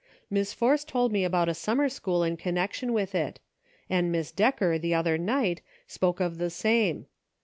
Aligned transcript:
Miss 0.31 0.51
Force 0.51 0.83
told 0.83 1.15
about 1.15 1.47
a 1.47 1.53
summer 1.53 1.87
school 1.87 2.23
in 2.23 2.35
connection 2.35 2.91
with 2.91 3.13
it— 3.13 3.39
and 3.87 4.11
Miss 4.11 4.31
Decker, 4.31 4.79
the 4.79 4.95
other 4.95 5.15
night, 5.15 5.61
spoke 5.85 6.19
of 6.19 6.39
the 6.39 6.49
same. 6.49 7.05